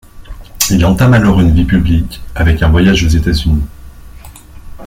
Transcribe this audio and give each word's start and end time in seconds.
Il 0.71 0.83
entame 0.83 1.13
alors 1.13 1.39
une 1.41 1.53
vie 1.53 1.63
publique, 1.63 2.21
avec 2.33 2.63
un 2.63 2.69
voyage 2.69 3.03
aux 3.05 3.09
États-Unis. 3.09 3.61